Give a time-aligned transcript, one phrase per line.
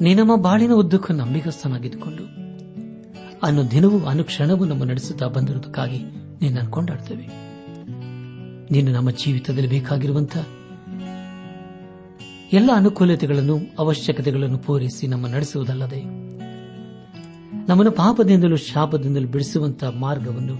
[0.00, 2.24] ನೀ ನಮ್ಮ ಬಾಳಿನ ಉದ್ದಕ್ಕೂ ನಂಬಿಗಸ್ತನಾಗಿದ್ದುಕೊಂಡು.
[3.42, 5.98] ಅನ್ನು ದಿನವೂ ಅನುಕ್ಷಣವೂ ನಮ್ಮ ನಡೆಸುತ್ತಾ ಬಂದಿರುವುದಕ್ಕಾಗಿ
[6.42, 7.26] ನಿನ್ನನ್ನು ಕೊಂಡಾಡ್ತೇವೆ.
[8.72, 10.46] ನೀನು ನಮ್ಮ ಜೀವಿತದಲ್ಲಿ ಬೇಕಾಗಿರುವಂತಹ
[12.52, 16.00] ಎಲ್ಲ ಅನುಕೂಲತೆಗಳನ್ನು, ಅವಶ್ಯಕತೆಗಳನ್ನು ಪೂರೈಸಿ ನಮ್ಮ ನಡೆಸುವುದಲ್ಲದೆ,
[17.68, 20.56] ನಮ್ಮನ್ನು ಪಾಪದಿಂದಲೂ ಶಾಪದಿಂದಲೂ ಬಿಡಿಸುವಂತಹ ಮಾರ್ಗವನ್ನು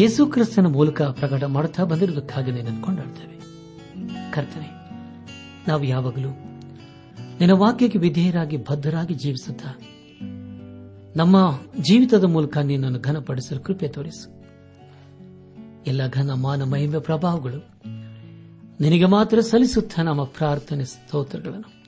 [0.00, 3.36] ಯೇಸು ಕ್ರಿಸ್ತನ ಮೂಲಕ ಪ್ರಕಟ ಮಾಡುತ್ತಾ ಬಂದಿರುವುದಕ್ಕಾಗಿ ನಿನ್ನನ್ನು ಕೊಂಡಾಡ್ತೇವೆ.
[4.32, 4.70] ಕರ್ತನೆ,
[5.68, 6.30] ನಾವು ಯಾವಾಗಲೂ
[7.40, 9.66] ನಿನ್ನ ವಾಕ್ಯಕ್ಕೆ ವಿಧೇಯರಾಗಿ, ಬದ್ಧರಾಗಿ ಜೀವಿಸುತ್ತ.
[11.16, 14.40] ನಮ್ಮ ಜೀವಿತದ ಮೂಲಕ ನಿನ್ನನ್ನು ಘನಪಡಿಸಲು ಕೃಪೆ ತೋರಿಸು.
[15.86, 17.58] ಎಲ್ಲ ಘನ ಮಾನ ಮಹಿಮೆ ಪ್ರಭಾವಗಳು
[18.80, 21.84] ನಿನಗೆ ಮಾತ್ರ ಸಲ್ಲಿಸುತ್ತ ನಮ್ಮ ಪ್ರಾರ್ಥನೆ ಸ್ತೋತ್ರಗಳನ್ನು.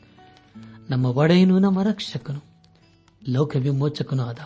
[0.90, 2.44] ನಮ್ಮ ಒಡೆಯನು, ನಮ್ಮ ರಕ್ಷಕನು,
[3.28, 4.38] ಲೋಕ ವಿಮೋಚಕನೂ ಆದ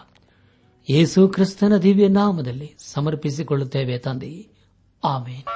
[0.91, 4.49] ಯೇಸು ಕ್ರಿಸ್ತನ ದಿವ್ಯ ನಾಮದಲ್ಲಿ ಸಮರ್ಪಿಸಿಕೊಳ್ಳುತ್ತೇವೆ ತಂದೆ
[5.05, 5.56] ಆಮೇನ್.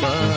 [0.00, 0.29] Bye.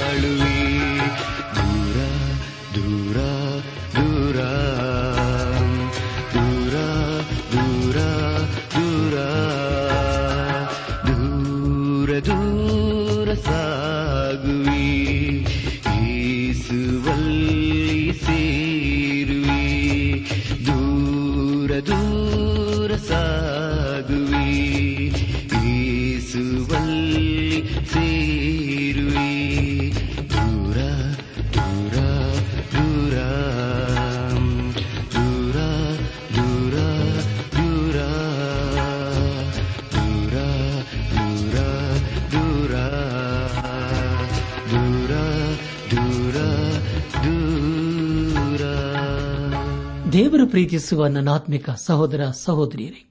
[50.74, 53.10] ಪ್ರೀತಿಸುವ ನನ್ನಾತ್ಮಿಕ ಸಹೋದರ ಸಹೋದರಿಯರೇ,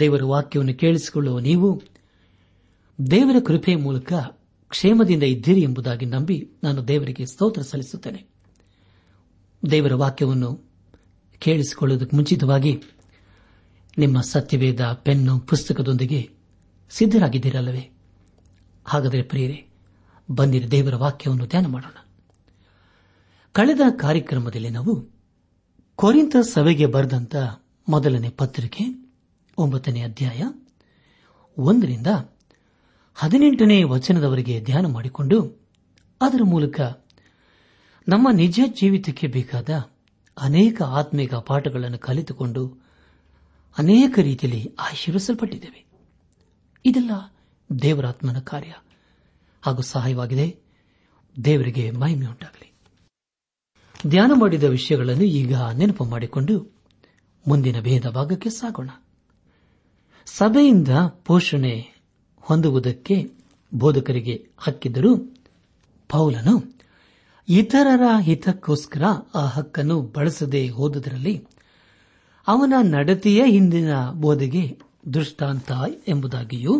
[0.00, 1.82] ದೇವರ ವಾಕ್ಯವನ್ನು ಕೇಳಿಸಿಕೊಳ್ಳುವ ನೀವು
[3.10, 4.12] ದೇವರ ಕೃಪೆಯ ಮೂಲಕ
[4.68, 8.26] ಕ್ಷೇಮದಿಂದ ಇದ್ದೀರಿ ಎಂಬುದಾಗಿ ನಂಬಿ ನಾನು ದೇವರಿಗೆ ಸ್ತೋತ್ರ ಸಲ್ಲಿಸುತ್ತೇನೆ.
[9.70, 10.70] ದೇವರ ವಾಕ್ಯವನ್ನು
[11.38, 12.82] ಕೇಳಿಸಿಕೊಳ್ಳುವುದಕ್ಕೆ ಮುಂಚಿತವಾಗಿ
[13.98, 16.30] ನಿಮ್ಮ ಸತ್ಯವೇದ ಪೆನ್ನು ಪುಸ್ತಕದೊಂದಿಗೆ
[16.90, 17.90] ಸಿದ್ದರಾಗಿದ್ದೀರಲ್ಲವೇ
[18.84, 19.68] ಹಾಗಾದರೆ ಪ್ರಿಯರೇ,
[20.30, 22.08] ಬಂದಿರ ದೇವರ ವಾಕ್ಯವನ್ನು ಧ್ಯಾನ ಮಾಡೋಣ.
[23.52, 25.17] ಕಳೆದ ಕಾರ್ಯಕ್ರಮದಲ್ಲಿ ನಾವು
[25.98, 27.36] ಕೊರಿಂತ ಸಭೆಗೆ ಬರೆದಂತ
[27.88, 28.84] ಮೊದಲನೇ ಪತ್ರಿಕೆ,
[29.58, 30.42] ಒಂಬತ್ತನೇ ಅಧ್ಯಾಯ,
[31.58, 32.06] ಒಂದರಿಂದ
[33.14, 35.62] ಹದಿನೆಂಟನೇ ವಚನದವರೆಗೆ ಧ್ಯಾನ ಮಾಡಿಕೊಂಡು
[36.20, 36.80] ಅದರ ಮೂಲಕ
[38.08, 39.70] ನಮ್ಮ ನಿಜ ಜೀವಿತಕ್ಕೆ ಬೇಕಾದ
[40.38, 42.62] ಅನೇಕ ಆತ್ಮಿಕ ಪಾಠಗಳನ್ನು ಕಲಿತುಕೊಂಡು
[43.78, 45.86] ಅನೇಕ ರೀತಿಯಲ್ಲಿ ಆಶೀರ್ವಿಸಲ್ಪಟ್ಟಿದ್ದೇವೆ
[46.84, 47.10] ಇದೆಲ್ಲ
[47.82, 48.72] ದೇವರಾತ್ಮನ ಕಾರ್ಯ
[49.62, 50.56] ಹಾಗೂ ಸಹಾಯವಾಗಿದೆ.
[51.44, 52.67] ದೇವರಿಗೆ ಮಹಿಮೆ ಉಂಟಾಗಲಿ
[54.00, 56.54] ಧ್ಯಾನ ಮಾಡಿದ ವಿಷಯಗಳನ್ನು ಈಗ ನೆನಪು ಮಾಡಿಕೊಂಡು
[57.46, 58.90] ಮುಂದಿನ ಭೇದ ಭಾಗಕ್ಕೆ ಸಾಗೋಣ.
[60.26, 60.88] ಸಭೆಯಿಂದ
[61.24, 61.74] ಪೋಷಣೆ
[62.44, 63.16] ಹೊಂದುವುದಕ್ಕೆ
[63.72, 65.12] ಬೋಧಕರಿಗೆ ಹಕ್ಕಿದ್ದರೂ
[66.10, 66.54] ಪೌಲನು
[67.48, 69.02] ಇತರರ ಹಿತಕ್ಕೋಸ್ಕರ
[69.34, 71.34] ಆ ಹಕ್ಕನ್ನು ಬಳಸದೇ ಹೋದುದರಲ್ಲಿ
[72.46, 74.64] ಅವನ ನಡತೆಯ ಹಿಂದಿನ ಬೋಧೆಗೆ
[75.14, 75.70] ದೃಷ್ಟಾಂತ
[76.08, 76.74] ಎಂಬುದಾಗಿಯೂ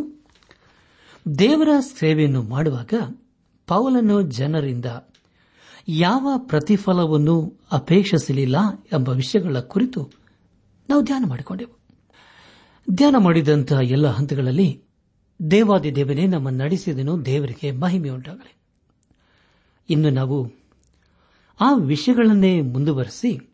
[1.38, 2.94] ದೇವರ ಸೇವೆಯನ್ನು ಮಾಡುವಾಗ
[3.68, 4.84] ಪೌಲನು ಜನರಿಂದ
[5.88, 8.56] ಯಾವ ಪ್ರತಿಫಲವನ್ನು ಅಪೇಕ್ಷಿಸಲಿಲ್ಲ
[8.92, 10.10] ಎಂಬ ವಿಷಯಗಳ ಕುರಿತು
[10.88, 11.78] ನಾವು ಧ್ಯಾನ ಮಾಡಿಕೊಂಡೆವು.
[12.90, 14.82] ಧ್ಯಾನ ಮಾಡಿದಂತಹ ಎಲ್ಲ ಹಂತಗಳಲ್ಲಿ
[15.50, 18.54] ದೇವಾದಿ ದೇವನೇ ನಮ್ಮ ನಡೆಸಿದನು, ದೇವರಿಗೆ ಮಹಿಮೆಯುಂಟಾಗಲಿ
[19.90, 20.50] ಇನ್ನು ನಾವು
[21.60, 23.50] ಆ ವಿಷಯಗಳನ್ನೇ ಮುಂದುವರೆಸಿ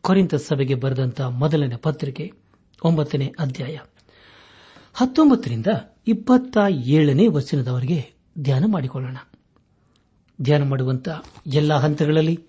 [0.00, 2.32] ಕೊರಿಂತ ಸಭೆಗೆ ಬರೆದಂತಹ ಮೊದಲನೇ ಪತ್ರಿಕೆ,
[2.84, 3.78] ಒಂಬತ್ತನೇ ಅಧ್ಯಾಯ,
[4.94, 5.66] ಹತ್ತೊಂಬತ್ತರಿಂದ
[6.06, 9.16] ಇಪ್ಪತ್ತ ಏಳನೇ ವಚನದವರೆಗೆ ಧ್ಯಾನ ಮಾಡಿಕೊಳ್ಳೋಣ.
[10.42, 12.44] ಧ್ಯಾನ ಮಾಡುವಂತಹ ಎಲ್ಲ ಹಂತಗಳಲ್ಲಿ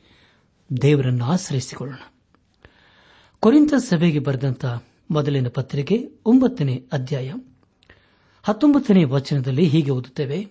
[0.82, 2.14] ದೇವರನ್ನು ಆಶ್ರಯಿಸಿಕೊಳ್ಳೋಣ.
[3.40, 7.34] ಕೊರಿಂತ ಸಭೆಗೆ ಬರೆದಂತಹ ಮೊದಲಿನ ಪತ್ರಿಕೆ ಒಂಬತ್ತನೇ ಅಧ್ಯಾಯ
[8.44, 10.48] ಹತ್ತೊಂಬತ್ತನೇ ವಚನದಲ್ಲಿ ಹೀಗೆ ಓದುತ್ತೇವೆ.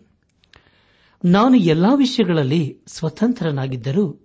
[1.25, 4.21] ನಾನು ಎಲ್ಲಾ ವಿಷಯಗಳಲ್ಲಿ ಸ್ವತಂತ್ರನಾಗಿದ್ದರೂ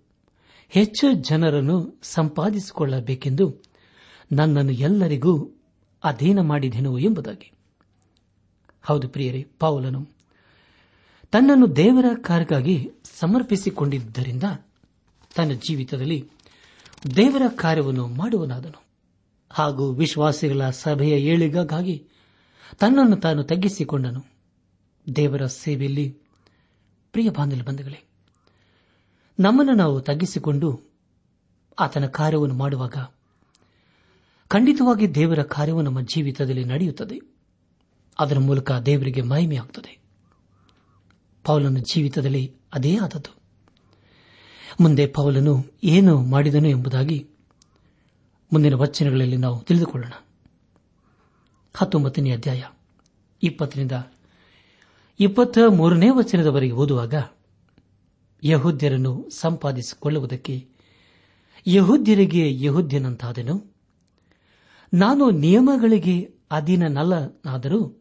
[0.69, 3.63] ಹೆಚ್ಚು ಜನರನ್ನು ಸಂಪಾದಿಸಿಕೊಳ್ಳಬೇಕೆಂದು
[4.31, 5.61] ನನ್ನನ್ನು ಎಲ್ಲರಿಗೂ
[6.03, 7.51] ಅಧೀನ ಮಾಡಿದೆನು ಎಂಬುದಾಗಿ.
[8.83, 10.20] ಹೌದು ಪ್ರಿಯರೇ ಪಾವಲನು
[11.31, 14.43] ತನ್ನನ್ನು ದೇವರ ಕಾರ್ಯಕ್ಕಾಗಿ ಸಮರ್ಪಿಸಿಕೊಂಡಿದ್ದರಿಂದ
[15.35, 16.29] ತನ್ನ ಜೀವಿತದಲ್ಲಿ
[17.15, 18.83] ದೇವರ ಕಾರ್ಯವನ್ನು ಮಾಡುವನಾದನು.
[19.49, 22.07] ಹಾಗೂ ವಿಶ್ವಾಸಿಗಳ ಸಭೆಯ ಏಳಿಗಾಗಿ
[22.79, 24.25] ತನ್ನನ್ನು ತಾನು ತಗ್ಗಿಸಿಕೊಂಡನು.
[25.15, 26.09] ದೇವರ ಸೇವೆಯಲ್ಲಿ
[27.11, 28.03] ಪ್ರಿಯ ಬಾಂಧವ ಬಂಧುಗಳೇ,
[29.39, 30.81] ನಮ್ಮನ್ನು ನಾವು ತಗ್ಗಿಸಿಕೊಂಡು
[31.79, 32.95] ಆತನ ಕಾರ್ಯವನ್ನು ಮಾಡುವಾಗ
[34.47, 37.19] ಖಂಡಿತವಾಗಿ ದೇವರ ಕಾರ್ಯವು ನಮ್ಮ ಜೀವಿತದಲ್ಲಿ ನಡೆಯುತ್ತದೆ.
[38.19, 40.00] ಅದರ ಮೂಲಕ ದೇವರಿಗೆ ಮಹಿಮೆಯಾಗುತ್ತದೆ.
[41.43, 43.41] ಪೌಲನ ಜೀವಿತದಲ್ಲಿ ಅದೇ ಆದದ್ದು.
[44.79, 47.29] ಮುಂದೆ ಪೌಲನು ಏನು ಮಾಡಿದನು ಎಂಬುದಾಗಿ
[48.53, 50.11] ಮುಂದಿನ ವಚನಗಳಲ್ಲಿ ನಾವು ತಿಳಿದುಕೊಳ್ಳೋಣ.
[51.75, 52.63] ಹತ್ತೊಂಬತ್ತನೇ ಅಧ್ಯಾಯ,
[53.43, 53.91] ಇಪ್ಪತ್ತರಿಂದ
[55.19, 57.13] ಇಪ್ಪತ್ತ ಮೂರನೇ ವಚನದವರೆಗೆ ಓದುವಾಗ
[58.43, 60.67] ಯಹೂದ್ಯರನ್ನು ಸಂಪಾದಿಸಿಕೊಳ್ಳುವುದಕ್ಕೆ
[61.67, 63.75] ಯಹೂದ್ಯರಿಗೆ ಯಹೂದ್ಯನಂತಾದನು?
[64.93, 68.00] ನಾನು ನಿಯಮಗಳಿಗೆ ಅಧೀನನಲ್ಲನಾದರೂ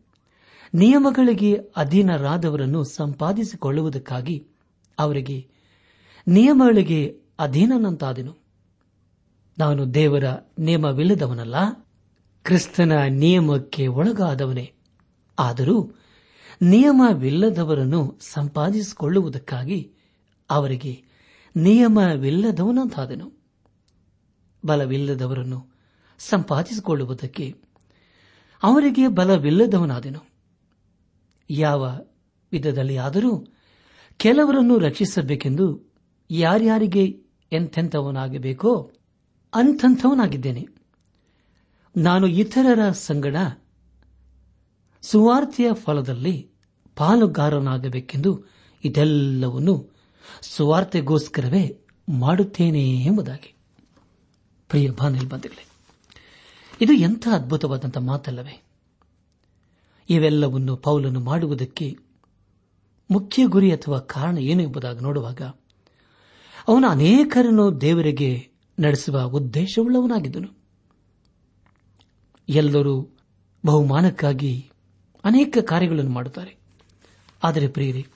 [0.74, 4.46] ನಿಯಮಗಳಿಗೆ ಅಧೀನರಾದವರನ್ನು ಸಂಪಾದಿಸಿಕೊಳ್ಳುವುದಕ್ಕಾಗಿ
[4.98, 5.48] ಅವರಿಗೆ
[6.28, 8.36] ನಿಯಮಗಳಿಗೆ ಅಧೀನನಂತಾದೆನು.
[9.58, 10.24] ನಾನು ದೇವರ
[10.58, 11.54] ನಿಯಮವಿಲ್ಲದವನಲ್ಲ,
[12.44, 14.72] ಕ್ರಿಸ್ತನ ನಿಯಮಕ್ಕೆ ಒಳಗಾದವನೇ.
[15.38, 15.94] ಆದರೂ
[16.62, 19.92] ನಿಯಮವಿಲ್ಲದವರನ್ನು ಸಂಪಾದಿಸಿಕೊಳ್ಳುವುದಕ್ಕಾಗಿ
[20.50, 21.02] ಅವರಿಗೆ
[21.56, 23.32] ನಿಯಮವಿಲ್ಲದವನಂತಾದನು.
[24.66, 25.66] ಬಲವಿಲ್ಲದವರನ್ನು
[26.18, 27.56] ಸಂಪಾದಿಸಿಕೊಳ್ಳುವುದಕ್ಕೆ
[28.62, 30.29] ಅವರಿಗೆ ಬಲವಿಲ್ಲದವನಾದೆನು.
[31.50, 31.98] ಯಾವ
[32.52, 33.46] ವಿಧದಲ್ಲಿ ಆದರೂ
[34.16, 35.92] ಕೆಲವರನ್ನು ರಕ್ಷಿಸಬೇಕೆಂದು
[36.30, 37.04] ಯಾರ್ಯಾರಿಗೆ
[37.52, 38.92] ಎಂಥೆಂಥವನಾಗಬೇಕೋ
[39.54, 40.66] ಅಂಥಂಥವನಾಗಿದ್ದೇನೆ.
[41.96, 43.36] ನಾನು ಇತರರ ಸಂಗಡ
[45.02, 46.50] ಸುವಾರ್ತೆಯ ಫಲದಲ್ಲಿ
[46.96, 48.44] ಪಾಲುಗಾರನಾಗಬೇಕೆಂದು
[48.84, 49.90] ಇದೆಲ್ಲವನ್ನು
[50.42, 53.54] ಸುವಾರ್ತೆಗೋಸ್ಕರವೇ ಮಾಡುತ್ತೇನೆ ಎಂಬುದಾಗಿ.
[54.68, 55.66] ಪ್ರಿಯ ಬಾನಿಲ್ ಬಂಧುಗಳೇ,
[56.80, 58.69] ಇದು ಎಂಥ ಅದ್ಭುತವಾದಂಥ ಮಾತಲ್ಲವೇ?
[60.10, 61.98] ಇವೆಲ್ಲವನ್ನು ಪೌಲನು ಮಾಡುವುದಕ್ಕೆ
[63.10, 65.42] ಮುಖ್ಯ ಗುರಿ ಅಥವಾ ಕಾರಣ ಏನು ಎಂಬುದಾಗಿ ನೋಡುವಾಗ
[66.68, 68.48] ಅವನು ಅನೇಕರನ್ನು ದೇವರಿಗೆ
[68.80, 70.48] ನಡೆಸುವ ಉದ್ದೇಶವುಳ್ಳವನಾಗಿದ್ದನು.
[72.48, 73.16] ಎಲ್ಲರೂ
[73.66, 74.70] ಬಹುಮಾನಕ್ಕಾಗಿ
[75.24, 76.56] ಅನೇಕ ಕಾರ್ಯಗಳನ್ನು ಮಾಡುತ್ತಾರೆ.
[77.44, 78.06] ಆದರೆ ಪ್ರಿಯರಿ,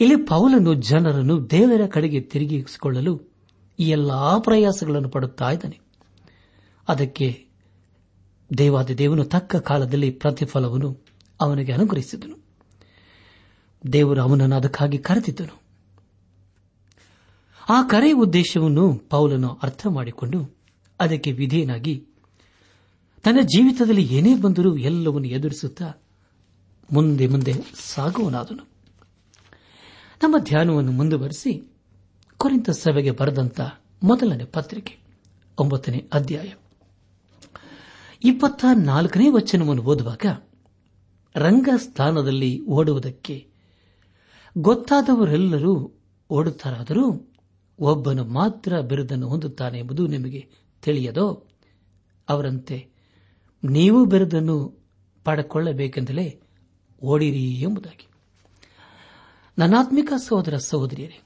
[0.00, 3.20] ಇಲ್ಲಿ ಪೌಲನು ಜನರನ್ನು ದೇವರ ಕಡೆಗೆ ತಿರುಗಿಸಿಕೊಳ್ಳಲು
[3.78, 5.80] ಈ ಎಲ್ಲಾ ಪ್ರಯಾಸಗಳನ್ನು ಪಡುತ್ತಾ ಇದ್ದಾನೆ.
[6.88, 7.45] ಅದಕ್ಕೆ
[8.58, 11.04] ದೇವಾದ ದೇವನು ತಕ್ಕ ಕಾಲದಲ್ಲಿ ಪ್ರತಿಫಲವನ್ನು
[11.40, 12.36] ಅವನಿಗೆ ಅನುಗ್ರಹಿಸಿದನು.
[13.92, 15.62] ದೇವರು ಅವನನ್ನು ಅದಕ್ಕಾಗಿ ಕರೆದಿದ್ದನು.
[17.68, 20.56] ಆ ಕರೆಯ ಉದ್ದೇಶವನ್ನು ಪೌಲನು ಅರ್ಥ ಮಾಡಿಕೊಂಡು
[21.00, 22.06] ಅದಕ್ಕೆ ವಿಧೇಯನಾಗಿ
[23.22, 25.92] ತನ್ನ ಜೀವಿತದಲ್ಲಿ ಏನೇ ಬಂದರೂ ಎಲ್ಲವನ್ನು ಎದುರಿಸುತ್ತಾ
[26.92, 28.62] ಮುಂದೆ ಮುಂದೆ ಸಾಗುವನಾದನು.
[30.22, 31.72] ನಮ್ಮ ಧ್ಯಾನವನ್ನು ಮುಂದುವರೆಸಿ
[32.36, 33.60] ಕೊರಿಂತ ಸಭೆಗೆ ಬರೆದಂತ
[34.02, 34.98] ಮೊದಲನೇ ಪತ್ರಿಕೆ,
[35.58, 36.52] ಒಂಬತ್ತನೇ ಅಧ್ಯಾಯ.
[38.24, 40.26] ಇಪ್ಪತ್ತ ನಾಲ್ಕನೇ ವಚನವನ್ನು ಓದುವಾಗ
[41.34, 43.48] ರಂಗಸ್ಥಾನದಲ್ಲಿ ಓಡುವುದಕ್ಕೆ
[44.58, 45.92] ಗೊತ್ತಾದವರೆಲ್ಲರೂ
[46.30, 47.32] ಓಡುತ್ತಾರಾದರೂ
[47.78, 50.48] ಒಬ್ಬನು ಮಾತ್ರ ಬಿರುದನ್ನು ಹೊಂದುತ್ತಾನೆ ಎಂಬುದು ನಿಮಗೆ
[50.82, 51.46] ತಿಳಿಯದೋ?
[52.28, 52.88] ಅವರಂತೆ,
[53.64, 54.78] ನೀವು ಬಿರುದನ್ನು
[55.24, 56.40] ಪಡೆಕೊಳ್ಳಬೇಕೆಂದಲೇ
[57.02, 58.08] ಓಡಿರಿ ಎಂಬುದಾಗಿ.
[59.58, 61.20] ನನಾತ್ಮಿಕ ಸಹೋದರ ಸಹೋದರಿಯರೇ,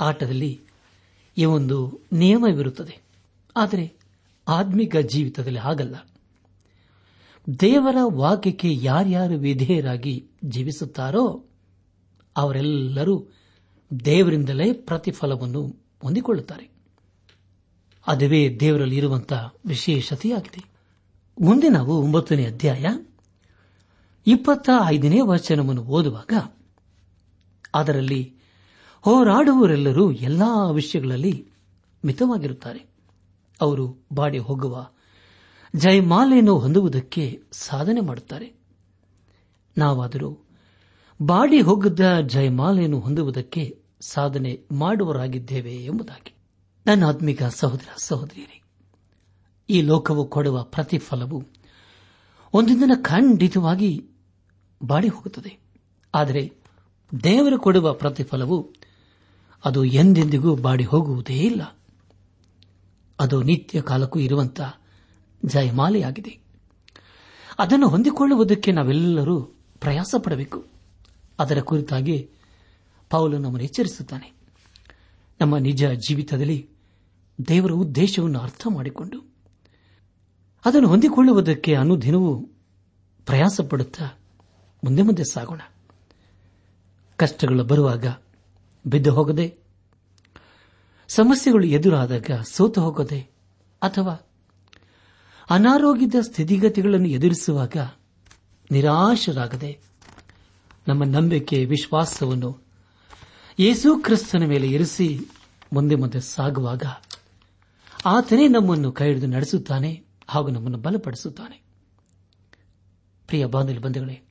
[0.00, 0.60] ಆಟದಲ್ಲಿ
[1.38, 3.02] ಈ ಒಂದು ನಿಯಮವಿರುತ್ತದೆ.
[3.56, 3.99] ಆದರೆ
[4.50, 5.96] ಆತ್ಮಿಕ ಜೀವಿತದಲ್ಲಿ ಆಗಲ್ಲ
[7.60, 11.44] ದೇವರ ವಾಕ್ಯಕ್ಕೆ ಯಾರ್ಯಾರು ವಿಧೇಯರಾಗಿ ಜೀವಿಸುತ್ತಾರೋ
[12.36, 13.26] ಅವರೆಲ್ಲರೂ
[14.04, 15.66] ದೇವರಿಂದಲೇ ಪ್ರತಿಫಲವನ್ನು
[16.02, 16.70] ಹೊಂದಿಕೊಳ್ಳುತ್ತಾರೆ.
[18.06, 20.64] ಅದುವೇ ದೇವರಲ್ಲಿ ಇರುವಂತಹ ವಿಶೇಷತೆಯಾಗಿದೆ.
[21.40, 22.86] ಮುಂದೆ ನಾವು ಒಂಬತ್ತನೇ ಅಧ್ಯಾಯ
[24.26, 26.32] ಇಪ್ಪತ್ತ ಐದನೇ ವಚನವನ್ನು ಓದುವಾಗ
[27.74, 28.34] ಅದರಲ್ಲಿ
[29.02, 31.46] ಹೋರಾಡುವವರೆಲ್ಲರೂ ಎಲ್ಲಾ ವಿಷಯಗಳಲ್ಲಿ
[32.04, 32.89] ಮಿತವಾಗಿರುತ್ತಾರೆ.
[33.60, 34.90] ಅವರು ಬಾಡಿ ಹೋಗುವ
[35.76, 38.52] ಜಯಮಾಲೆಯನ್ನು ಹೊಂದುವುದಕ್ಕೆ ಸಾಧನೆ ಮಾಡುತ್ತಾರೆ.
[39.78, 40.38] ನಾವಾದರೂ
[41.22, 46.34] ಬಾಡಿ ಹೋಗದ ಜಯಮಾಲೆಯನ್ನು ಹೊಂದುವುದಕ್ಕೆ ಸಾಧನೆ ಮಾಡುವರಾಗಿದ್ದೇವೆ ಎಂಬುದಾಗಿ.
[46.86, 48.62] ನನ್ನ ಆತ್ಮಿಕ ಸಹೋದರ ಸಹೋದರಿಯರೇ,
[49.70, 51.44] ಈ ಲೋಕವು ಕೊಡುವ ಪ್ರತಿಫಲವು
[52.52, 54.08] ಒಂದು ದಿನ ಖಂಡಿತವಾಗಿ
[54.82, 55.60] ಬಾಡಿ ಹೋಗುತ್ತದೆ.
[56.14, 56.52] ಆದರೆ
[57.24, 58.74] ದೇವರು ಕೊಡುವ ಪ್ರತಿಫಲವು
[59.64, 61.79] ಅದು ಎಂದೆಂದಿಗೂ ಬಾಡಿ ಹೋಗುವುದೇ ಇಲ್ಲ.
[63.20, 64.80] ಅದು ನಿತ್ಯ ಕಾಲಕ್ಕೂ ಇರುವಂತಹ
[65.44, 66.38] ಜಯಮಾಲೆಯಾಗಿದೆ.
[67.58, 69.40] ಅದನ್ನು ಹೊಂದಿಕೊಳ್ಳುವುದಕ್ಕೆ ನಾವೆಲ್ಲರೂ
[69.80, 70.66] ಪ್ರಯಾಸ ಪಡಬೇಕು.
[71.38, 72.30] ಅದರ ಕುರಿತಾಗಿ
[73.10, 74.32] ಪೌಲು ನಮ್ಮನ್ನು ಎಚ್ಚರಿಸುತ್ತಾನೆ.
[75.40, 76.68] ನಮ್ಮ ನಿಜ ಜೀವಿತದಲ್ಲಿ
[77.48, 79.20] ದೇವರ ಉದ್ದೇಶವನ್ನು ಅರ್ಥ ಮಾಡಿಕೊಂಡು
[80.64, 82.40] ಅದನ್ನು ಹೊಂದಿಕೊಳ್ಳುವುದಕ್ಕೆ ಅನುದಿನವೂ
[83.26, 84.04] ಪ್ರಯಾಸ ಪಡುತ್ತಾ
[84.84, 85.60] ಮುಂದೆ ಮುಂದೆ ಸಾಗೋಣ.
[87.16, 88.06] ಕಷ್ಟಗಳು ಬರುವಾಗ
[88.86, 89.59] ಬಿದ್ದು ಹೋಗದೆ
[91.14, 93.20] ಸಮಸ್ಯೆಗಳು ಎದುರಾದಾಗ ಸೋತು ಹೋಗದೆ
[93.82, 94.30] ಅಥವಾ
[95.50, 97.76] ಅನಾರೋಗ್ಯದ ಸ್ಥಿತಿಗತಿಗಳನ್ನು ಎದುರಿಸುವಾಗ
[98.70, 99.80] ನಿರಾಶರಾಗದೆ
[100.88, 102.66] ನಮ್ಮ ನಂಬಿಕೆ, ವಿಶ್ವಾಸವನ್ನು
[103.58, 105.20] ಯೇಸು ಕ್ರಿಸ್ತನ ಮೇಲೆ ಇರಿಸಿ
[105.72, 106.82] ಮುಂದೆ ಮುಂದೆ ಸಾಗುವಾಗ
[108.06, 111.62] ಆತನೇ ನಮ್ಮನ್ನು ಕೈ ಹಿಡಿದು ನಡೆಸುತ್ತಾನೆ ಹಾಗೂ ನಮ್ಮನ್ನು ಬಲಪಡಿಸುತ್ತಾನೆ.
[113.26, 114.22] ಪ್ರಿಯ ಬಾಂಧವ್ಯ ಬಂಧುಗಳೇ,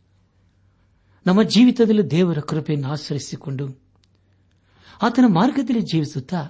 [1.26, 3.82] ನಮ್ಮ ಜೀವಿತದಲ್ಲಿ ದೇವರ ಕೃಪೆಯನ್ನು ಆಶ್ರಯಿಸಿಕೊಂಡು
[5.02, 6.50] ಆತನ ಮಾರ್ಗದಲ್ಲಿ ಜೀವಿಸುತ್ತಾ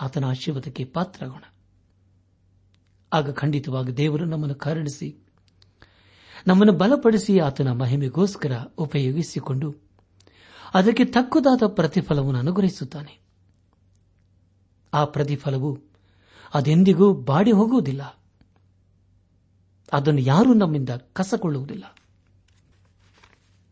[0.00, 1.44] ಆತನ ಆಶೀರ್ವಾದಕ್ಕೆ ಪಾತ್ರರಾಗೋಣ.
[3.12, 5.16] ಆಗ ಖಂಡಿತವಾಗಿ ದೇವರು ನಮ್ಮನ್ನು ಕರುಣಿಸಿ,
[6.46, 9.76] ನಮ್ಮನ್ನು ಬಲಪಡಿಸಿ ಆತನ ಮಹಿಮೆಗೋಸ್ಕರ ಉಪಯೋಗಿಸಿಕೊಂಡು
[10.74, 13.20] ಅದಕ್ಕೆ ತಕ್ಕುದಾದ ಪ್ರತಿಫಲವನ್ನು ಅನುಗ್ರಹಿಸುತ್ತಾನೆ.
[14.94, 15.78] ಆ ಪ್ರತಿಫಲವು
[16.54, 18.20] ಅದೆಂದಿಗೂ ಬಾಡಿ ಹೋಗುವುದಿಲ್ಲ.
[19.92, 21.96] ಅದನ್ನು ಯಾರೂ ನಮ್ಮಿಂದ ಕಸಕೊಳ್ಳುವುದಿಲ್ಲ.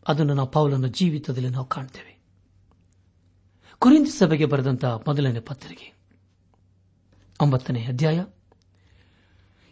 [0.09, 2.19] ಅದನ್ನು ನಾವು ಪೌಲನ ಜೀವಿತದಲ್ಲಿ ನಾವು ಕಾಣ್ತೇವೆ.
[3.79, 5.94] ಕುರಿಂದ ಸಭೆಗೆ ಬರೆದಂತಹ ಮೊದಲನೇ ಪತ್ರಿಕೆ.
[7.41, 8.25] ಒಂಬತ್ತನೇ ಅಧ್ಯಾಯ,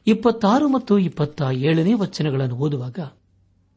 [0.07, 2.99] ಇಪ್ಪತ್ತಾರು ಮತ್ತು ಇಪ್ಪತ್ತ ಏಳನೇ ವಚನಗಳನ್ನು ಓದುವಾಗ,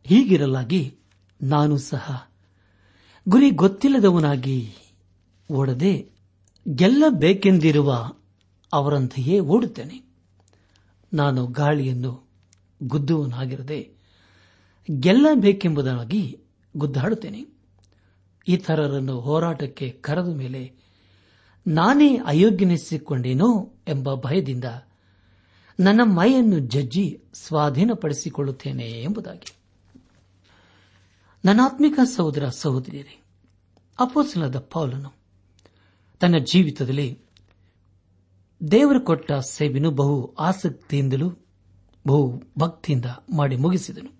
[0.06, 0.94] ಹೀಗಿರಲಾಗಿ
[1.42, 2.30] ನಾನು ಸಹ
[3.30, 4.74] ಗುರಿ ಗೊತ್ತಿಲ್ಲದವನಾಗಿ
[5.52, 6.10] ಓಡದೆ
[6.76, 8.12] ಗೆಲ್ಲಬೇಕೆಂದಿರುವ
[8.74, 10.06] ಅವರಂತೆಯೇ ಓಡುತ್ತೇನೆ.
[11.14, 12.30] ನಾನು ಗಾಳಿಯನ್ನು
[12.84, 13.90] ಗುದ್ದುವನಾಗಿರದೆ
[15.00, 16.38] ಗೆಲ್ಲಬೇಕೆಂಬುದಾಗಿ
[16.78, 17.46] ಗುದ್ದಾಡುತ್ತೇನೆ.
[18.48, 20.85] ಇತರರನ್ನು ಹೋರಾಟಕ್ಕೆ ಕರೆದ ಮೇಲೆ
[21.68, 24.64] ನಾನೇ ಅಯೋಗ್ಯನಿಸಿಕೊಂಡೇನೋ ಎಂಬ ಭಯದಿಂದ
[25.80, 29.56] ನನ್ನ ಮೈಯನ್ನು ಜಜ್ಜಿ ಸ್ವಾಧೀನಪಡಿಸಿಕೊಳ್ಳುತ್ತೇನೆ ಎಂಬುದಾಗಿ.
[31.46, 33.24] ನನಾತ್ಮಿಕ ಸಹೋದರ ಸಹೋದರಿಯರೇ
[34.00, 35.14] ಅಪೋಸಲದ ಪೌಲನು
[36.20, 37.20] ತನ್ನ ಜೀವಿತದಲ್ಲಿ
[38.72, 41.30] ದೇವರು ಕೊಟ್ಟ ಸೇವೆಯನ್ನು ಬಹು ಆಸಕ್ತಿಯಿಂದಲೂ
[42.08, 43.06] ಬಹು ಭಕ್ತಿಯಿಂದ
[43.36, 44.16] ಮಾಡಿ ಮುಗಿಸಿದನು.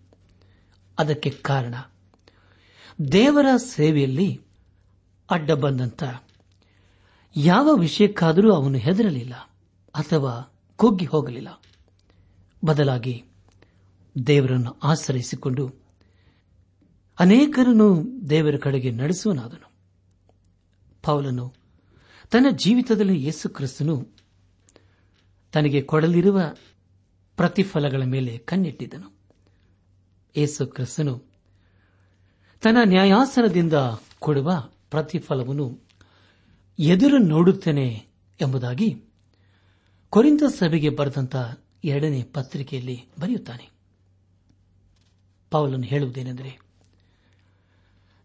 [1.00, 1.76] ಅದಕ್ಕೆ ಕಾರಣ
[3.12, 4.42] ದೇವರ ಸೇವೆಯಲ್ಲಿ
[5.32, 6.04] ಅಡ್ಡ ಬಂದಂತ
[7.36, 9.36] ಯಾವ ವಿಷಯಕ್ಕಾದರೂ ಅವನು ಹೆದರಲಿಲ್ಲ
[9.96, 11.62] ಅಥವಾ ಕುಗ್ಗಿ ಹೋಗಲಿಲ್ಲ.
[12.66, 13.24] ಬದಲಾಗಿ
[14.28, 15.74] ದೇವರನ್ನು ಆಶ್ರಯಿಸಿಕೊಂಡು
[17.20, 19.72] ಅನೇಕರನ್ನು ದೇವರ ಕಡೆಗೆ ನಡೆಸುವನಾದನು.
[21.04, 21.54] ಪೌಲನು
[22.32, 24.08] ತನ್ನ ಜೀವಿತದಲ್ಲಿ ಯೇಸು ಕ್ರಿಸ್ತನು
[25.52, 26.42] ತನಗೆ ಕೊಡಲಿರುವ
[27.38, 29.12] ಪ್ರತಿಫಲಗಳ ಮೇಲೆ ಕಣ್ಣಿಟ್ಟಿದ್ದನು.
[30.38, 31.22] ಯೇಸು ಕ್ರಿಸ್ತನು
[32.62, 33.74] ತನ್ನ ನ್ಯಾಯಾಸನದಿಂದ
[34.20, 35.85] ಕೊಡುವ ಪ್ರತಿಫಲವನ್ನು
[36.80, 38.08] ಎದುರು ನೋಡುತ್ತೇನೆ
[38.42, 39.04] ಎಂಬುದಾಗಿ
[40.10, 41.36] ಕೊರಿಂದ ಸಭೆಗೆ ಬರೆದಂತ
[41.84, 43.70] ಎರಡನೇ ಪತ್ರಿಕೆಯಲ್ಲಿ ಬರೆಯುತ್ತಾನೆ.
[45.52, 46.60] ಪೌಲನು ಹೇಳುವುದೇನೆಂದರೆ,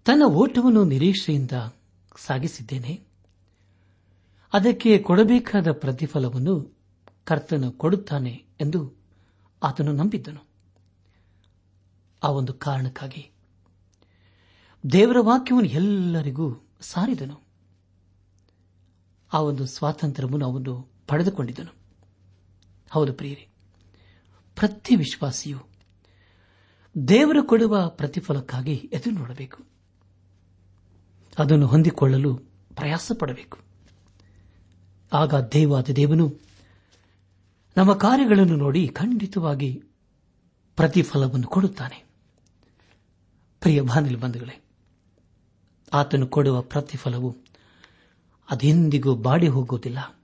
[0.05, 1.53] ತನ್ನ ಓಟವನ್ನು ನಿರೀಕ್ಷೆಯಿಂದ
[2.17, 3.01] ಸಾಗಿಸಿದ್ದೇನೆ.
[4.53, 6.79] ಅದಕ್ಕೆ ಕೊಡಬೇಕಾದ ಪ್ರತಿಫಲವನ್ನು
[7.25, 8.93] ಕರ್ತನು ಕೊಡುತ್ತಾನೆ ಎಂದು
[9.63, 10.41] ಆತನು ನಂಬಿದ್ದನು.
[12.23, 13.31] ಆ ಒಂದು ಕಾರಣಕ್ಕಾಗಿ
[14.93, 17.50] ದೇವರ ವಾಕ್ಯವನ್ನು ಎಲ್ಲರಿಗೂ ಸಾರಿದನು.
[19.33, 21.75] ಆ ಒಂದು ಸ್ವಾತಂತ್ರ್ಯವನ್ನು ಅವನು ಪಡೆದುಕೊಂಡಿದ್ದನು.
[22.91, 23.49] ಹೌದು ಪ್ರಿಯರಿ,
[24.55, 25.59] ಪ್ರತಿ ವಿಶ್ವಾಸಿಯು
[27.09, 29.65] ದೇವರು ಕೊಡುವ ಪ್ರತಿಫಲಕ್ಕಾಗಿ ಎದುರು ನೋಡಬೇಕು
[31.39, 32.37] ಅದನ್ನು ಹೊಂದಿಕೊಳ್ಳಲು
[32.75, 33.59] ಪ್ರಯಾಸ ಪಡಬೇಕು
[35.13, 36.41] ಆಗ ದೇವಾದ ದೇವನು
[37.77, 39.83] ನಮ್ಮ ಕಾರ್ಯಗಳನ್ನು ನೋಡಿ ಖಂಡಿತವಾಗಿ
[40.77, 42.05] ಪ್ರತಿಫಲವನ್ನು ಕೊಡುತ್ತಾನೆ.
[43.61, 44.65] ಪ್ರಿಯ ಬಾನಿಲ್ ಬಂಧುಗಳೇ,
[45.93, 47.50] ಆತನು ಕೊಡುವ ಪ್ರತಿಫಲವು
[48.51, 50.21] ಅದೆಂದಿಗೂ ಬಾಡಿ ಹೋಗುವುದಿಲ್ಲ.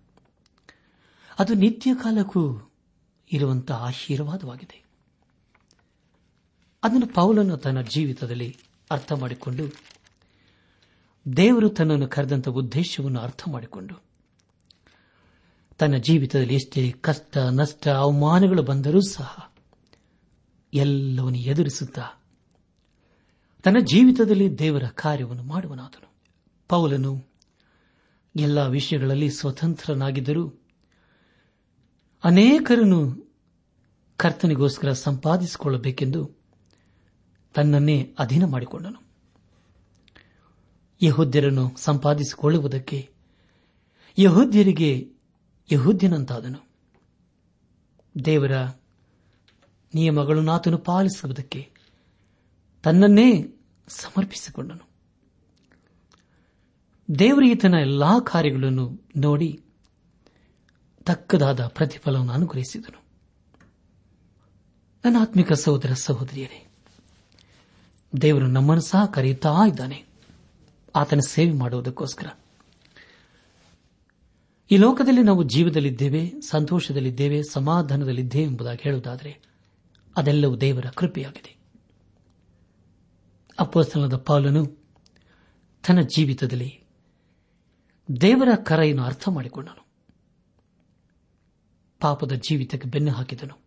[1.39, 2.73] ಅದು ನಿತ್ಯ ಕಾಲಕ್ಕೂ
[3.33, 4.85] ಇರುವಂತಹ ಆಶೀರ್ವಾದವಾಗಿದೆ.
[6.83, 8.57] ಅದನ್ನು ಪೌಲನು ತನ್ನ ಜೀವಿತದಲ್ಲಿ
[8.91, 9.73] ಅರ್ಥ ಮಾಡಿಕೊಂಡು,
[11.37, 14.03] ದೇವರು ತನ್ನನ್ನು ಕರೆದಂತಹ ಉದ್ದೇಶವನ್ನು ಅರ್ಥ ಮಾಡಿಕೊಂಡು,
[15.79, 19.53] ತನ್ನ ಜೀವಿತದಲ್ಲಿ ಎಷ್ಟೇ ಕಷ್ಟ, ನಷ್ಟ, ಅವಮಾನಗಳು ಬಂದರೂ ಸಹ
[20.75, 22.23] ಎಲ್ಲವನ್ನು ಎದುರಿಸುತ್ತಾ,
[23.63, 26.13] ತನ್ನ ಜೀವಿತದಲ್ಲಿ ದೇವರ ಕಾರ್ಯವನ್ನು ಮಾಡುವನಾದನು.
[26.69, 27.36] ಪೌಲನು
[28.39, 30.53] ಎಲ್ಲ ವಿಷಯಗಳಲ್ಲಿ ಸ್ವತಂತ್ರನಾಗಿದ್ದರೂ
[32.25, 33.27] ಅನೇಕರನ್ನು
[34.17, 36.31] ಕರ್ತನಿಗೋಸ್ಕರ ಸಂಪಾದಿಸಿಕೊಳ್ಳಬೇಕೆಂದು
[37.55, 39.07] ತನ್ನನ್ನೇ ಅಧೀನ ಮಾಡಿಕೊಂಡನು.
[41.03, 43.11] ಯಹೋದ್ಯರನ್ನು ಸಂಪಾದಿಸಿಕೊಳ್ಳುವುದಕ್ಕೆ
[44.19, 45.13] ಯಹೋದ್ಯರಿಗೆ
[45.73, 46.69] ಯಹೋದ್ಯನಂತಾದನು.
[48.25, 48.53] ದೇವರ
[49.95, 51.71] ನಿಯಮಗಳನ್ನು ಆತನು ಪಾಲಿಸುವುದಕ್ಕೆ
[52.83, 53.57] ತನ್ನನ್ನೇ
[53.89, 54.86] ಸಮರ್ಪಿಸಿಕೊಂಡನು.
[57.19, 59.61] ದೇವರ ಈತನ ಎಲ್ಲಾ ಕಾರ್ಯಗಳನ್ನು ನೋಡಿ
[61.05, 63.03] ತಕ್ಕದಾದ ಪ್ರತಿಫಲವನ್ನು ಅನುಗ್ರಹಿಸಿದನು.
[65.05, 66.67] ನನ್ನ ಆತ್ಮಿಕ ಸಹೋದರ ಸಹೋದರಿಯರೇ,
[68.21, 70.05] ದೇವರು ನಮ್ಮನ್ನು ಸಹ ಕರೆಯುತ್ತಾ ಇದ್ದಾನೆ.
[70.97, 72.27] ಆತನ ಸೇವೆ ಮಾಡುವುದಕ್ಕೋಸ್ಕರ.
[74.71, 79.41] ಈ ಲೋಕದಲ್ಲಿ ನಾವು ಜೀವದಲ್ಲಿದ್ದೇವೆ, ಸಂತೋಷದಲ್ಲಿದ್ದೇವೆ, ಸಮಾಧಾನದಲ್ಲಿದ್ದೇವೆ ಎಂಬುದಾಗಿ ಹೇಳುವುದಾದರೆ,
[80.17, 81.57] ಅದೆಲ್ಲವೂ ದೇವರ ಕೃಪೆಯಾಗಿದೆ.
[83.59, 84.67] ಅಪ್ಪಸ್ತನದ ಪಾಲನು
[85.87, 86.86] ತನ್ನ ಜೀವಿತದಲ್ಲಿ
[88.21, 89.87] ದೇವರ ಕರೆಯನ್ನು ಅರ್ಥ ಮಾಡಿಕೊಂಡನು.
[92.01, 93.59] ಪಾಪದ ಜೀವಿತಕ್ಕೆ ಬೆನ್ನು ಹಾಕಿದನು.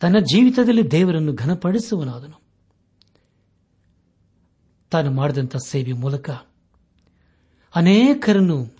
[0.00, 2.40] ತನ್ನ ಜೀವಿತದಲ್ಲಿ ದೇವರನ್ನು ಘನಪಡಿಸುವನಾದನು
[4.90, 6.30] ತಾನು ಮಾಡಿದಂಥ ಸೇವೆ ಮೂಲಕ
[7.74, 8.76] ಅನೇಕರನ್ನು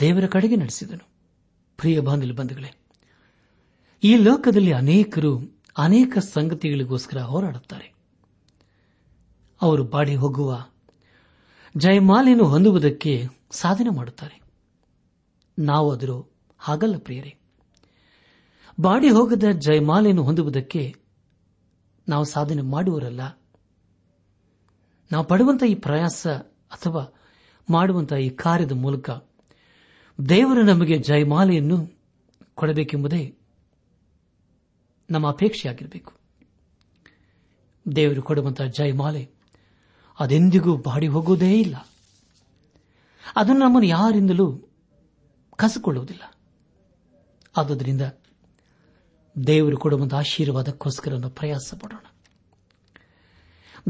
[0.00, 1.08] ದೇವರ ಕಡೆಗೆ ನಡೆಸಿದನು.
[1.76, 2.74] ಪ್ರಿಯ ಬಾಂಧವ್ಯ ಬಂಧುಗಳೇ,
[4.02, 7.94] ಈ ಲೋಕದಲ್ಲಿ ಅನೇಕರು ಅನೇಕ ಸಂಗತಿಗಳಿಗೋಸ್ಕರ ಹೋರಾಡುತ್ತಾರೆ.
[9.62, 10.66] ಅವರು ಬಾಡಿ ಹೋಗುವ
[11.78, 14.42] ಜಯಮಾಲೆಯನ್ನು ಹೊಂದುವುದಕ್ಕೆ ಸಾಧನೆ ಮಾಡುತ್ತಾರೆ.
[15.58, 16.08] ನಾವು ಅದರ
[16.58, 17.36] ಹಾಗಲ್ಲ ಪ್ರಿಯರೇ.
[18.80, 20.94] ಬಾಡಿ ಹೋಗದ ಜಯಮಾಲೆಯನ್ನು ಹೊಂದುವುದಕ್ಕೆ
[22.08, 23.20] ನಾವು ಸಾಧನೆ ಮಾಡುವರಲ್ಲ
[25.12, 26.26] ನಾವು ಪಡುವಂತಹ ಈ ಪ್ರಯಾಸ
[26.70, 27.20] ಅಥವಾ
[27.70, 29.10] ಮಾಡುವಂತಹ ಈ ಕಾರ್ಯದ ಮೂಲಕ
[30.28, 32.00] ದೇವರು ನಮಗೆ ಜಯಮಾಲೆಯನ್ನು
[32.54, 33.38] ಕೊಡಬೇಕೆಂಬುದೇ
[35.10, 36.12] ನಮ್ಮ ಅಪೇಕ್ಷೆಯಾಗಿರಬೇಕು.
[37.96, 39.37] ದೇವರು ಕೊಡುವಂತಹ ಜಯಮಾಲೆ
[40.20, 41.76] ಅದೆಂದಿಗೂ ಬಾಡಿ ಹೋಗುವುದೇ ಇಲ್ಲ.
[43.36, 44.58] ಅದನ್ನು ನಮ್ಮನ್ನು ಯಾರಿಂದಲೂ
[45.56, 46.22] ಕಸಿಕೊಳ್ಳುವುದಿಲ್ಲ.
[47.56, 48.00] ಆದುದರಿಂದ
[49.46, 52.06] ದೇವರು ಕೊಡುವಂತಹ ಆಶೀರ್ವಾದಕ್ಕೋಸ್ಕರ ಪ್ರಯಾಸ ಪಡೋಣ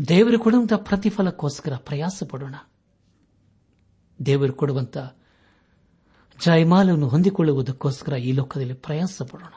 [0.09, 2.55] ದೇವರು ಕೊಡುವಂತಹ ಪ್ರತಿಫಲಕ್ಕೋಸ್ಕರ ಪ್ರಯಾಸ ಪಡೋಣ
[4.27, 4.99] ದೇವರು ಕೊಡುವಂತ
[6.45, 9.55] ಜಯಮಾಲವನ್ನು ಹೊಂದಿಕೊಳ್ಳುವುದಕ್ಕೋಸ್ಕರ ಈ ಲೋಕದಲ್ಲಿ ಪ್ರಯಾಸ ಪಡೋಣ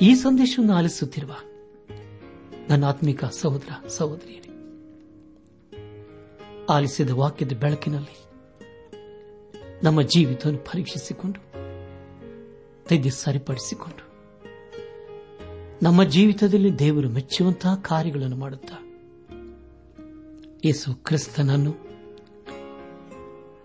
[0.00, 1.34] ಈ ಸಂದೇಶವನ್ನು ಆಲಿಸುತ್ತಿರುವ
[2.70, 4.50] ನನ್ನ ಆತ್ಮಿಕ ಸಹೋದರ, ಸಹೋದರಿಯರೇ,
[6.70, 8.16] ಆಲಿಸಿದ ವಾಕ್ಯದ ಬೆಳಕಿನಲ್ಲಿ
[9.82, 11.40] ನಮ್ಮ ಜೀವಿತವನ್ನು ಪರೀಕ್ಷಿಸಿಕೊಂಡು
[12.84, 14.04] ತೆಗೆದು ಸರಿಪಡಿಸಿಕೊಂಡು,
[15.82, 18.78] ನಮ್ಮ ಜೀವಿತದಲ್ಲಿ ದೇವರು ಮೆಚ್ಚುವಂತಹ ಕಾರ್ಯಗಳನ್ನು ಮಾಡುತ್ತಾ,
[20.64, 21.72] ಯೇಸು ಕ್ರಿಸ್ತನನ್ನು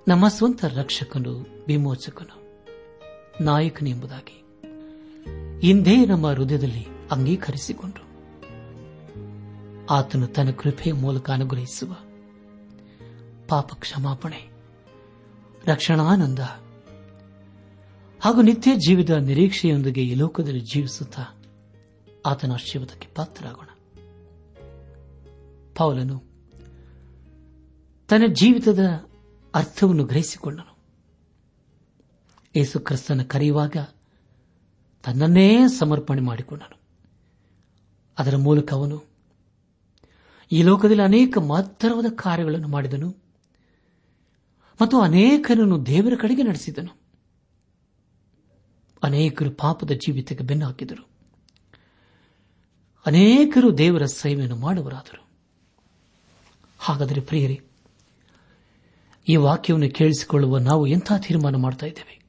[0.07, 2.38] ನಮ್ಮ ಸ್ವಂತ ರಕ್ಷಕನು, ವಿಮೋಚಕನು,
[3.43, 4.43] ನಾಯಕನು ಎಂಬುದಾಗಿ
[5.67, 8.08] ಇಂದೇ ನಮ್ಮ ಹೃದಯದಲ್ಲಿ ಅಂಗೀಕರಿಸಿಕೊಂಡು
[9.89, 11.95] ಆತನು ತನ್ನ ಕೃಪೆಯ ಮೂಲಕ ಅನುಗ್ರಹಿಸುವ.
[13.47, 14.49] ಪಾಪ ಕ್ಷಮಾಪಣೆ.
[15.65, 16.39] ರಕ್ಷಣಾನಂದ.
[18.21, 21.23] ಹಾಗೂ ನಿತ್ಯ ಜೀವಿತ ನಿರೀಕ್ಷೆಯೊಂದಿಗೆ ಈ ಲೋಕದಲ್ಲಿ ಜೀವಿಸುತ್ತಾ
[22.25, 23.65] ಆತನ ಆಶೀರ್ವಾದಕ್ಕೆ ಪಾತ್ರರಾಗೋಣ.
[25.75, 26.23] ಪೌಲನು
[28.08, 28.80] ತನ್ನ ಜೀವಿತದ
[29.56, 30.78] ಅರ್ಥವನ್ನು ಗ್ರಹಿಸಿಕೊಂಡನು
[32.56, 33.75] ಯೇಸು ಕ್ರಿಸ್ತನ ಕರೆಯುವಾಗ
[35.04, 36.80] ತನ್ನನ್ನೇ ಸಮರ್ಪಣೆ ಮಾಡಿಕೊಂಡನು.
[38.19, 39.08] ಅದರ ಮೂಲಕ ಅವನು
[40.51, 43.15] ಈ ಲೋಕದಲ್ಲಿ ಅನೇಕ ಮಹತ್ತರವಾದ ಕಾರ್ಯಗಳನ್ನು ಮಾಡಿದನು.
[44.81, 46.99] ಮತ್ತು ಅನೇಕರನ್ನು ದೇವರ ಕಡೆಗೆ ನಡೆಸಿದನು.
[49.03, 51.09] ಅನೇಕರು ಪಾಪದ ಜೀವಿತಕ್ಕೆ ಬೆನ್ನು ಹಾಕಿದರು.
[53.05, 55.27] ಅನೇಕರು ದೇವರ ಸೇವೆಯನ್ನು ಮಾಡುವರಾದರು
[56.79, 57.62] ಹಾಗಾದರೆ ಪ್ರಿಯರೇ,
[59.29, 62.21] ಈ ವಾಕ್ಯವನ್ನು ಕೇಳಿಸಿಕೊಳ್ಳುವ ನಾವು ಎಂಥ ತೀರ್ಮಾನ ಮಾಡ್ತಾ ಇದ್ದೇವೆ?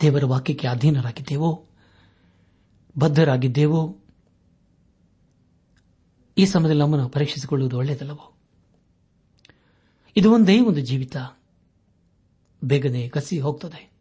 [0.00, 1.66] ದೇವರ ವಾಕ್ಯಕ್ಕೆ ಅಧೀನರಾಗಿದ್ದೇವೋ,
[2.98, 3.96] ಬದ್ಧರಾಗಿದ್ದೇವೋ
[6.40, 8.36] ಈ ಸಮಯದಲ್ಲಿ ನಮ್ಮನ್ನು ಪರೀಕ್ಷಿಸಿಕೊಳ್ಳುವುದು ಒಳ್ಳೆಯದಲ್ಲವೋ?
[10.16, 11.16] ಇದು ಒಂದೇ ಒಂದು ಜೀವಿತ.
[12.64, 13.92] ಬೇಗನೆ ಕಸಿ ಹೋಗ್ತದೆ.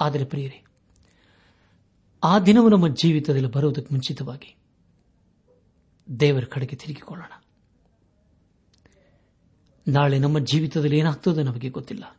[0.00, 0.64] ಆದರೆ ಪ್ರಿಯರೇ,
[2.24, 4.56] ಆ ದಿನವು ನಮ್ಮ ಜೀವಿತದಲ್ಲಿ ಬರುವುದಕ್ಕೆ ಮುಂಚಿತವಾಗಿ
[6.20, 7.44] ದೇವರ ಕಡೆಗೆ ತಿರುಗಿಕೊಳ್ಳೋಣ.
[9.88, 12.16] ನಾಳೆ ನಮ್ಮ ಜೀವಿತದಲ್ಲಿ ಏನಾಗ್ತದೆ ನಮಗೆ ಗೊತ್ತಿಲ್ಲ.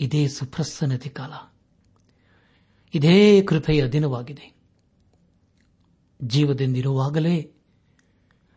[0.00, 1.54] ಇದೇ ಸುಪ್ರಸನ್ನತೆ ಕಾಲ.
[2.94, 4.55] ಇದೇ ಕೃಪೆಯ ದಿನವಾಗಿದೆ.
[6.22, 7.52] ಜೀವದಿಂದಿರುವಾಗಲೇ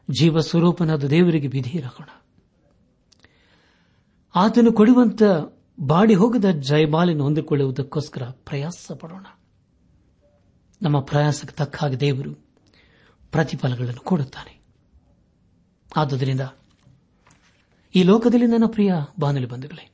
[0.09, 2.23] ಜೀವ ಸ್ವರೂಪನಾದ ದೇವರಿಗೆ ವಿಧೇಯರಾಗೋಣ.
[4.35, 5.23] ಆತನು ಕೊಡುವಂತ
[5.79, 9.25] ಬಾಡಿ ಹೋಗದ ಜಯಮಾಲಿನ ಹೊಂದಿಕೊಳ್ಳುವುದಕ್ಕೋಸ್ಕರ ಪ್ರಯಾಸ ಪಡೋಣ.
[10.81, 12.33] ನಮ್ಮ ಪ್ರಯಾಸಕ್ಕೆ ತಕ್ಕ ಹಾಗೆ ದೇವರು
[13.31, 14.61] ಪ್ರತಿಫಲಗಳನ್ನು ಕೊಡುತ್ತಾನೆ.
[15.97, 16.41] ಆದುದರಿಂದ
[17.95, 19.91] ಈ ಲೋಕದಲ್ಲಿ ನನ್ನ ಪ್ರಿಯ ಬಾನಲಿ ಬಂಧುಗಳೇ,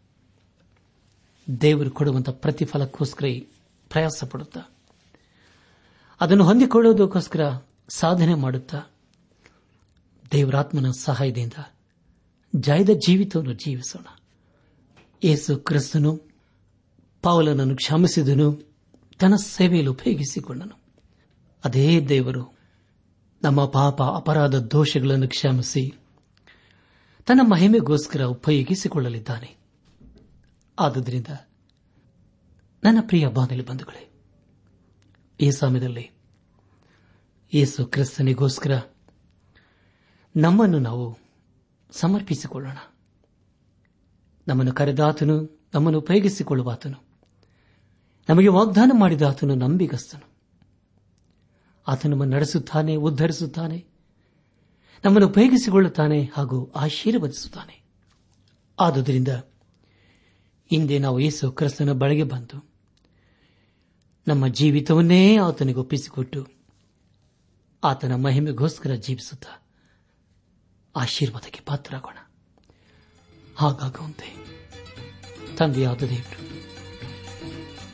[1.62, 3.25] ದೇವರು ಕೊಡುವಂತಹ ಪ್ರತಿಫಲಕ್ಕೋಸ್ಕರ
[3.89, 4.75] ಪ್ರಯಾಸ ಪಡುತ್ತಾ
[6.21, 7.58] ಅದನ್ನು ಹೊಂದಿಕೊಳ್ಳುವುದಕ್ಕೋಸ್ಕರ
[7.89, 8.82] ಸಾಧನೆ ಮಾಡುತ್ತಾ
[10.32, 11.54] ದೇವರಾತ್ಮನ ಸಹಾಯದಿಂದ
[12.56, 14.06] ಜಯದ ಜೀವಿತವನ್ನು ಜೀವಿಸೋಣ.
[15.23, 16.21] ಯೇಸು ಕ್ರಿಸ್ತನು
[17.21, 18.75] ಪಾವಲನನ್ನು ಕ್ಷಮಿಸಿದನು,
[19.19, 20.80] ತನ್ನ ಸೇವೆಯಲ್ಲಿ ಉಪಯೋಗಿಸಿಕೊಂಡನು.
[21.65, 22.58] ಅದೇ ದೇವರು
[23.43, 25.97] ನಮ್ಮ ಪಾಪ ಅಪರಾಧ ದೋಷಗಳನ್ನು ಕ್ಷಮಿಸಿ
[27.25, 29.58] ತನ್ನ ಮಹಿಮೆಗೋಸ್ಕರ ಉಪಯೋಗಿಸಿಕೊಳ್ಳಲಿದ್ದಾನೆ.
[30.80, 31.28] ಆದುದರಿಂದ
[32.84, 34.14] ನನ್ನ ಪ್ರಿಯ ಬಾನಲಿ ಬಂಧುಗಳೇ
[35.39, 36.12] ಈ ಸಮಯದಲ್ಲಿ
[37.54, 38.82] ಯೇಸು ಕ್ರಿಸ್ತನಿಗೋಸ್ಕರ
[40.36, 41.17] ನಮ್ಮನ್ನು ನಾವು
[41.91, 42.78] ಸಮರ್ಪಿಸಿಕೊಳ್ಳೋಣ.
[44.48, 47.04] ನಮ್ಮನ್ನು ಕರೆದಾತನು, ನಮ್ಮನ್ನು ಉಪಯೋಗಿಸಿಕೊಳ್ಳುವಾತನು,
[48.30, 50.30] ನಮಗೆ ವಾಗ್ದಾನ ಮಾಡಿದ ಆತನು ನಂಬಿಗಸ್ತನು.
[51.88, 53.86] ಆತನು ನಮ್ಮನ್ನು ನಡೆಸುತ್ತಾನೆ, ಉದ್ಧರಿಸುತ್ತಾನೆ,
[55.06, 57.84] ನಮ್ಮನ್ನು ಉಪಯೋಗಿಸಿಕೊಳ್ಳುತ್ತಾನೆ ಹಾಗೂ ಆಶೀರ್ವದಿಸುತ್ತಾನೆ.
[58.80, 59.28] ಆದುದರಿಂದ
[60.69, 62.75] ಹಿಂದೆ ನಾವು ಯೇಸು ಕ್ರಿಸ್ತನ ಬಳಿಗೆ ಬಂದು
[64.28, 66.48] ನಮ್ಮ ಜೀವಿತವನ್ನೇ ಆತನಿಗೆ ಒಪ್ಪಿಸಿಕೊಟ್ಟು
[67.84, 69.54] ಆತನ ಮಹಿಮೆಗೋಸ್ಕರ ಜೀವಿಸುತ್ತಾ
[70.96, 72.18] ಆಶೀರ್ವಾದಕ್ಕೆ ಪಾತ್ರರಾಗೋಣ.
[73.56, 74.30] ಹಾಗಾಗುವಂತೆ
[75.56, 76.40] ತಂದೆಯಾದ ದೇವರು,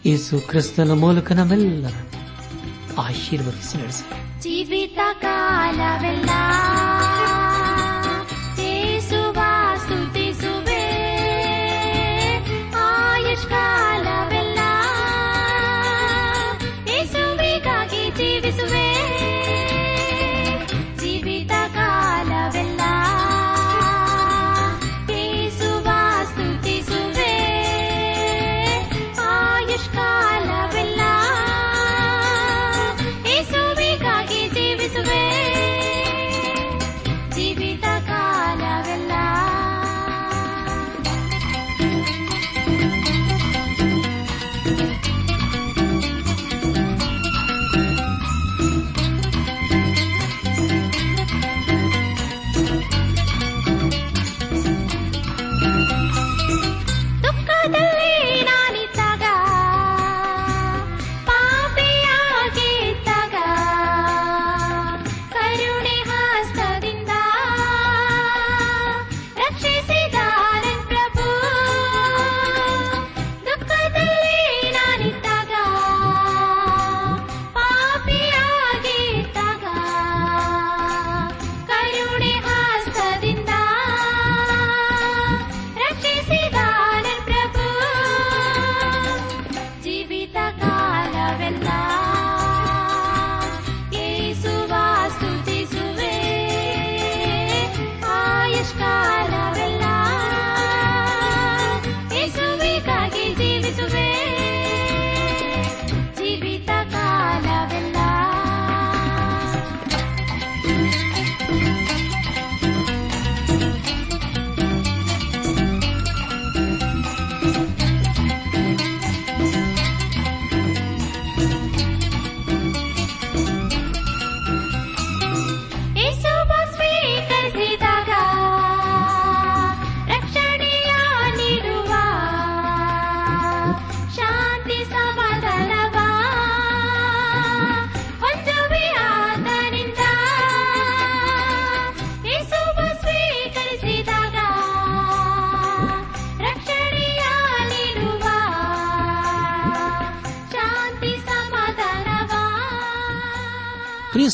[0.05, 2.21] ಯೇಸು ಕ್ರಿಸ್ತನ ಮೂಲಕ ನಮ್ಮೆಲ್ಲರನ್ನು
[3.01, 4.05] ಆಶೀರ್ವದಿಸಿ ನಡೆಸಿ
[4.41, 6.29] ಜೀವಿತ ಕಾಲವೆಲ್ಲ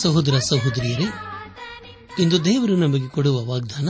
[0.07, 1.03] ಸಹೋದರ ಸಹೋದರಿಯರೇ,
[2.19, 3.89] ಇಂದು ದೇವರು ನಮಗೆ ಕೊಡುವ ವಾಗ್ದಾನ,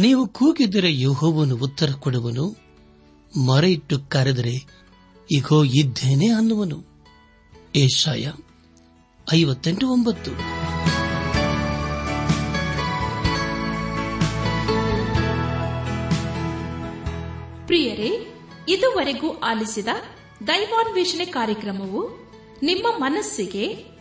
[0.00, 2.56] ನೀವು ಕೂಗಿದರೆ ಯಹೋವನು ಉತ್ತರ ಕೊಡುವನು,
[3.46, 4.54] ಮರೆಯಿಟ್ಟು ಕರೆದರೆ
[5.30, 7.06] ಇಗೋ ಇದ್ದೇನೆ ಅನ್ನುವನು.
[7.76, 8.32] ಏಷಾಯ
[9.34, 10.30] ಐವತ್ತೆಂಟು ಒಂಬತ್ತು.
[17.66, 18.34] ಪ್ರಿಯರೇ,
[18.68, 19.88] ಇದುವರೆಗೂ ಆಲಿಸಿದ
[20.46, 22.10] ದೈವಾನ್ವೇಷಣೆ ಕಾರ್ಯಕ್ರಮವು
[22.62, 23.97] ನಿಮ್ಮ ಮನಸ್ಸಿಗೆ